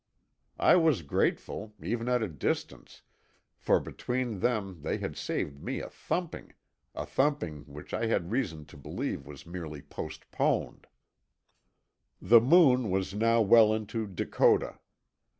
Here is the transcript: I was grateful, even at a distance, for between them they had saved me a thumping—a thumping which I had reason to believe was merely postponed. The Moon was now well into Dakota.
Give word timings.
I 0.57 0.77
was 0.77 1.03
grateful, 1.03 1.75
even 1.79 2.09
at 2.09 2.23
a 2.23 2.27
distance, 2.27 3.03
for 3.55 3.79
between 3.79 4.39
them 4.39 4.81
they 4.81 4.97
had 4.97 5.15
saved 5.15 5.61
me 5.61 5.79
a 5.79 5.91
thumping—a 5.91 7.05
thumping 7.05 7.65
which 7.67 7.93
I 7.93 8.07
had 8.07 8.31
reason 8.31 8.65
to 8.73 8.77
believe 8.77 9.27
was 9.27 9.45
merely 9.45 9.83
postponed. 9.83 10.87
The 12.19 12.41
Moon 12.41 12.89
was 12.89 13.13
now 13.13 13.41
well 13.43 13.75
into 13.75 14.07
Dakota. 14.07 14.79